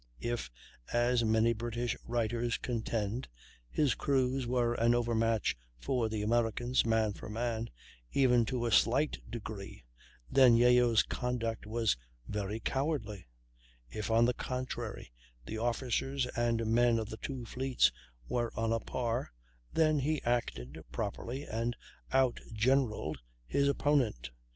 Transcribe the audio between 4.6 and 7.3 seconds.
an overmatch for the Americans, man for